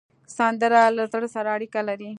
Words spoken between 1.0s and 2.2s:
زړه سره اړیکه لري